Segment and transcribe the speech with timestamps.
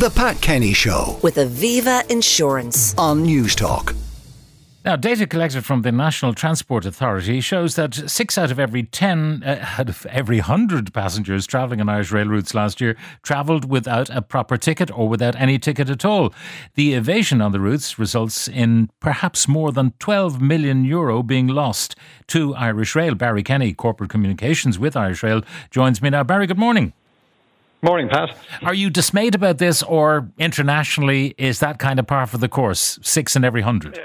[0.00, 2.94] The Pat Kenny Show with Aviva Insurance.
[2.96, 3.94] on Newstalk.
[4.82, 9.42] Now, data collected from the National Transport Authority shows that six out of every 10,
[9.44, 14.08] uh, out of every 100 passengers travelling on Irish rail routes last year travelled without
[14.08, 16.32] a proper ticket or without any ticket at all.
[16.76, 21.94] The evasion on the routes results in perhaps more than 12 million euro being lost
[22.28, 23.14] to Irish Rail.
[23.14, 26.24] Barry Kenny, Corporate Communications with Irish Rail, joins me now.
[26.24, 26.94] Barry, good morning.
[27.82, 28.36] Morning, Pat.
[28.62, 32.98] Are you dismayed about this, or internationally, is that kind of par for the course?
[33.02, 33.98] Six in every hundred?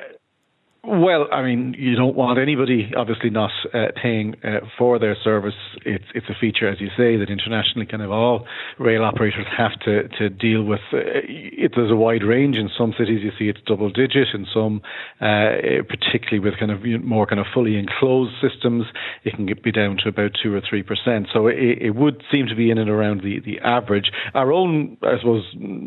[0.87, 5.55] Well, I mean, you don't want anybody obviously not uh, paying uh, for their service.
[5.83, 8.45] It's it's a feature, as you say, that internationally kind of all
[8.77, 10.81] rail operators have to to deal with.
[10.93, 12.55] Uh, it, there's a wide range.
[12.55, 14.27] In some cities, you see it's double digit.
[14.35, 14.83] In some,
[15.21, 18.85] uh, particularly with kind of more kind of fully enclosed systems,
[19.23, 21.29] it can be down to about two or three percent.
[21.33, 24.11] So it, it would seem to be in and around the the average.
[24.35, 25.45] Our own, I suppose,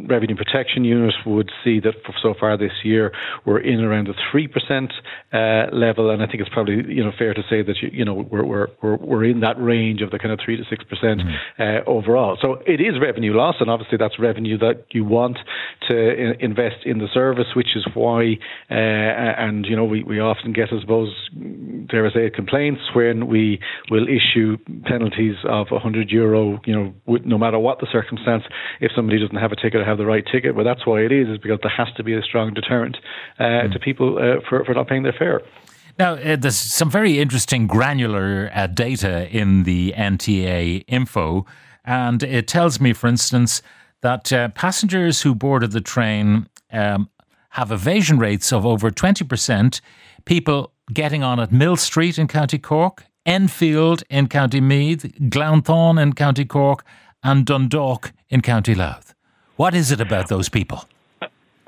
[0.09, 3.12] revenue protection unit would see that for so far this year
[3.44, 4.88] we're in around the three percent
[5.33, 8.05] uh, level, and I think it's probably you know fair to say that you, you
[8.05, 10.84] know we're, we're we're we're in that range of the kind of three to six
[10.84, 11.22] percent
[11.58, 12.36] uh, overall.
[12.41, 15.39] So it is revenue loss, and obviously that's revenue that you want
[15.89, 18.39] to invest in the service, which is why
[18.70, 21.12] uh, and you know we, we often get I suppose
[21.91, 27.25] dare I say complaints when we will issue penalties of 100 euro, you know, with,
[27.25, 28.44] no matter what the circumstance,
[28.81, 30.55] if somebody doesn't have a ticket or have the right ticket.
[30.55, 32.97] Well, that's why it is, is because there has to be a strong deterrent
[33.39, 35.41] uh, to people uh, for for not paying their fare.
[35.98, 41.44] Now, uh, there's some very interesting granular uh, data in the NTA info,
[41.84, 43.62] and it tells me, for instance,
[44.00, 47.08] that uh, passengers who boarded the train um,
[47.50, 49.80] have evasion rates of over 20%.
[50.24, 56.44] People getting on at Millstreet in County Cork, Enfield in County Meath, Glounthaune in County
[56.44, 56.84] Cork,
[57.22, 59.14] and Dundalk in County Louth.
[59.56, 60.84] What is it about those people?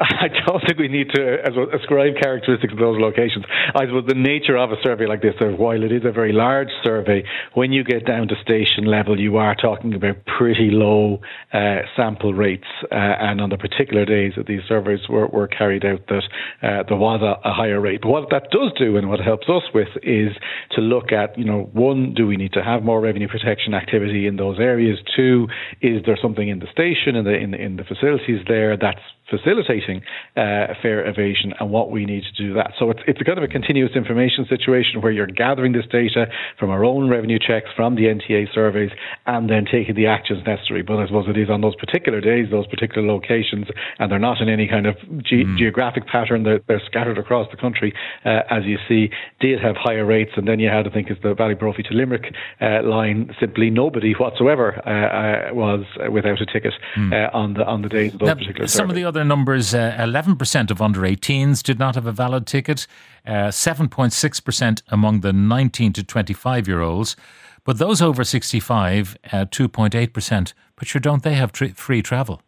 [0.02, 1.44] I don't think we need to
[1.76, 3.44] ascribe characteristics to those locations.
[3.74, 6.32] I suppose the nature of a survey like this, uh, while it is a very
[6.32, 11.20] large survey, when you get down to station level, you are talking about pretty low
[11.52, 12.66] uh, sample rates.
[12.90, 16.22] Uh, and on the particular days that these surveys were, were carried out, that
[16.62, 18.00] uh, there was a, a higher rate.
[18.00, 20.32] But what that does do, and what it helps us with, is
[20.72, 24.26] to look at, you know, one, do we need to have more revenue protection activity
[24.26, 24.98] in those areas?
[25.14, 25.48] Two,
[25.82, 30.02] is there something in the station in the in, in the facilities there that's facilitating
[30.36, 32.72] uh, fare evasion and what we need to do that.
[32.78, 36.26] So it's, it's a kind of a continuous information situation where you're gathering this data
[36.58, 38.90] from our own revenue checks, from the NTA surveys,
[39.26, 40.82] and then taking the actions necessary.
[40.82, 44.40] But I suppose it is on those particular days, those particular locations, and they're not
[44.40, 46.42] in any kind of ge- geographic pattern.
[46.42, 50.32] They're, they're scattered across the country, uh, as you see, did have higher rates.
[50.36, 54.12] And then you had, I think, is the Ballybrophy to Limerick uh, line, simply nobody
[54.12, 58.28] whatsoever uh, uh, was without a ticket uh, on the on the days of those
[58.28, 62.06] Now, particular some of the other numbers uh, 11% of under 18s did not have
[62.06, 62.86] a valid ticket,
[63.26, 67.16] uh, 7.6% among the 19 to 25 year olds.
[67.64, 70.52] But those over 65, uh, 2.8%.
[70.76, 72.42] But sure, don't they have tr- free travel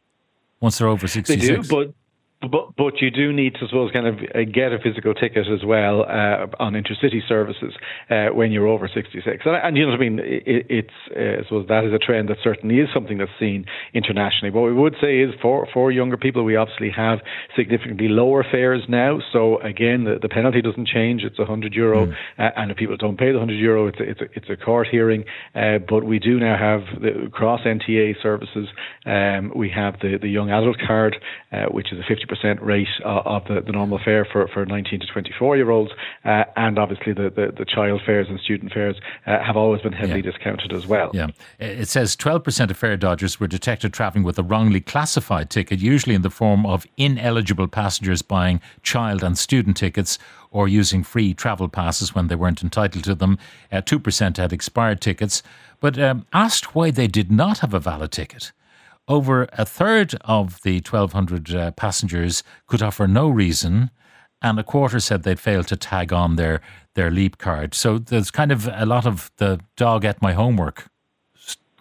[0.60, 1.68] once they're over They 66?
[1.68, 1.94] do, but
[2.50, 5.64] but but you do need to, suppose, kind of uh, get a physical ticket as
[5.64, 7.74] well uh, on intercity services
[8.10, 9.24] uh, when you're over 66.
[9.44, 10.18] And, and you know what I mean?
[10.18, 13.66] It, it's uh, I suppose that is a trend that certainly is something that's seen
[13.94, 14.50] internationally.
[14.50, 17.20] What we would say is for for younger people, we obviously have
[17.56, 19.20] significantly lower fares now.
[19.32, 21.22] So again, the, the penalty doesn't change.
[21.22, 24.20] It's 100 euro, uh, and if people don't pay the 100 euro, it's a, it's
[24.20, 25.24] a, it's a court hearing.
[25.54, 28.68] Uh, but we do now have the cross NTA services.
[29.06, 31.16] Um, we have the the young adult card,
[31.52, 35.00] uh, which is a 50% rate uh, of the, the normal fare for, for 19
[35.00, 35.90] to 24 year olds,
[36.24, 39.92] uh, and obviously the, the, the child fares and student fares uh, have always been
[39.92, 40.30] heavily Yeah.
[40.30, 41.10] discounted as well.
[41.12, 41.28] Yeah.
[41.58, 46.14] It says 12% of fare dodgers were detected travelling with a wrongly classified ticket, usually
[46.14, 50.18] in the form of ineligible passengers buying child and student tickets
[50.50, 53.38] or using free travel passes when they weren't entitled to them.
[53.70, 55.42] Uh, 2% had expired tickets.
[55.80, 58.52] But um, asked why they did not have a valid ticket,
[59.08, 63.90] over a third of the 1,200 uh, passengers could offer no reason,
[64.40, 66.60] and a quarter said they'd failed to tag on their,
[66.94, 67.74] their leap card.
[67.74, 70.88] So there's kind of a lot of the dog at my homework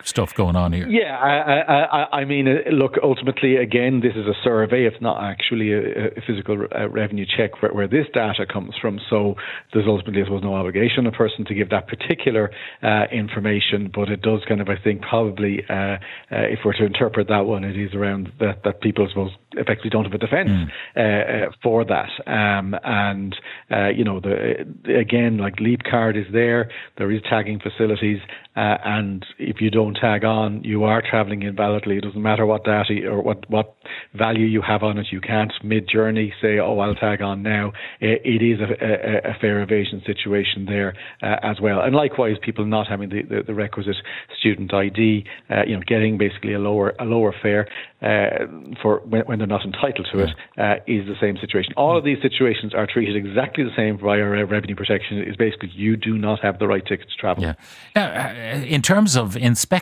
[0.06, 0.88] stuff going on here.
[0.88, 4.86] Yeah, I, I, I- I mean, uh, look, ultimately, again, this is a survey.
[4.86, 9.00] It's not actually a, a physical uh, revenue check where, where this data comes from.
[9.10, 9.36] So
[9.74, 12.52] there's ultimately, I suppose, no obligation on a person to give that particular
[12.84, 13.90] uh, information.
[13.94, 15.98] But it does kind of, I think, probably, uh, uh,
[16.32, 19.90] if we're to interpret that one, it is around that, that people, I suppose, effectively
[19.90, 20.50] don't have a defence
[20.96, 22.10] uh, uh, for that.
[22.28, 23.36] Um, and,
[23.72, 24.66] uh, you know, the,
[24.98, 26.70] again, like Leap Card is there.
[26.98, 28.20] There is tagging facilities.
[28.56, 31.98] Uh, and if you don't don't tag on, you are travelling invalidly.
[31.98, 33.76] It doesn't matter what data or what, what
[34.14, 35.08] value you have on it.
[35.12, 37.74] You can't mid journey say, oh, I'll tag on now.
[38.00, 41.82] it, is a, a, a, fare evasion situation there uh, as well.
[41.82, 43.98] And likewise, people not having the, the, the requisite
[44.40, 47.68] student ID, uh, you know, getting basically a lower a lower fare
[48.02, 48.48] uh,
[48.82, 51.74] for when, when, they're not entitled to it, uh, is the same situation.
[51.78, 55.22] All of these situations are treated exactly the same by our revenue protection.
[55.22, 57.44] Is basically you do not have the right ticket to travel.
[57.44, 57.54] Yeah.
[57.96, 59.81] Now, uh, in terms of inspection,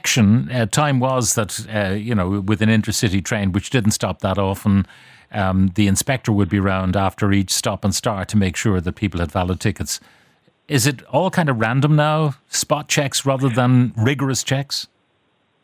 [0.51, 1.59] uh, time was that
[1.99, 4.85] you know with an intercity train which didn't stop that often.
[5.31, 8.93] Um, the inspector would be around after each stop and start to make sure that
[8.93, 9.99] people had valid tickets.
[10.67, 12.35] Is it all kind of random now?
[12.49, 14.87] Spot checks rather than rigorous checks?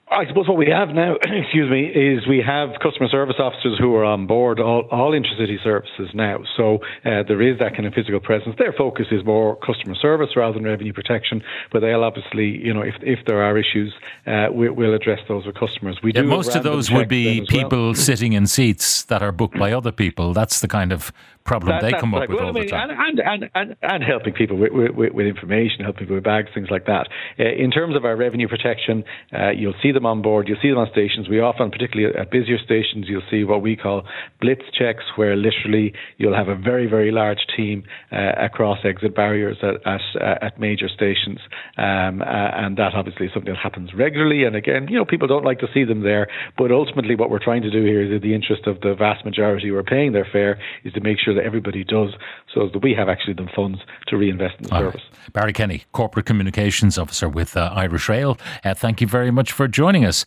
[0.07, 3.95] I suppose what we have now, excuse me, is we have customer service officers who
[3.95, 6.43] are on board all, all intercity services now.
[6.55, 8.55] So uh, there is that kind of physical presence.
[8.59, 11.41] Their focus is more customer service rather than revenue protection,
[11.71, 13.95] but they'll obviously, you know, if, if there are issues,
[14.27, 15.97] uh, we, will address those with customers.
[16.03, 17.95] We yeah, do most of those would be people well.
[17.95, 20.33] sitting in seats that are booked by other people.
[20.33, 21.11] That's the kind of
[21.45, 22.89] problem that, they come up with well, all I mean, the time.
[22.89, 26.69] And, and, and, and, helping people with, with, with, information, helping people with bags, things
[26.71, 27.07] like that.
[27.39, 30.69] Uh, in terms of our revenue protection, uh, you'll see them on board, you'll see
[30.69, 31.29] them on stations.
[31.29, 34.03] We often, particularly at busier stations, you'll see what we call
[34.41, 39.57] blitz checks, where literally you'll have a very, very large team uh, across exit barriers
[39.61, 41.37] at, at, uh, at major stations.
[41.77, 42.25] Um, uh,
[42.57, 44.45] and that obviously is something that happens regularly.
[44.45, 46.27] And again, you know, people don't like to see them there.
[46.57, 49.23] But ultimately, what we're trying to do here is in the interest of the vast
[49.25, 52.09] majority who are paying their fare is to make sure that everybody does
[52.53, 55.01] so that we have actually the funds to reinvest in the All service.
[55.11, 55.33] Right.
[55.33, 58.37] Barry Kenny, Corporate Communications Officer with uh, Irish Rail.
[58.63, 60.25] Uh, thank you very much for joining us.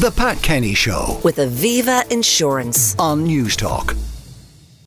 [0.00, 4.11] The Pat Kenny Show with Aviva Insurance on Newstalk.